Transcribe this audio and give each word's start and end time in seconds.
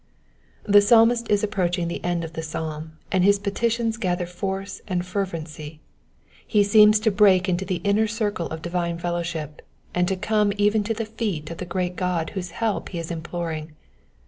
The 0.63 0.81
Psalmist 0.81 1.29
is 1.29 1.43
approaching 1.43 1.87
the 1.87 2.03
end 2.03 2.23
of 2.23 2.33
the 2.33 2.41
psalm, 2.41 2.93
and 3.11 3.23
his 3.23 3.37
petitions 3.37 3.97
gather 3.97 4.25
force 4.25 4.81
and 4.87 5.05
fervency; 5.05 5.79
he 6.47 6.63
seems 6.63 6.99
to 7.01 7.11
break 7.11 7.47
into 7.47 7.65
the 7.65 7.81
inner 7.83 8.07
circle 8.07 8.47
of 8.47 8.63
divine 8.63 8.97
fellow 8.97 9.21
ship, 9.21 9.61
and 9.93 10.07
to 10.07 10.15
come 10.15 10.53
even 10.57 10.83
to 10.85 10.95
the 10.95 11.05
feet 11.05 11.51
of 11.51 11.59
the 11.59 11.65
great 11.69 11.95
God 11.95 12.31
whose 12.31 12.49
help 12.49 12.89
he 12.89 12.97
is 12.97 13.11
imploring. 13.11 13.75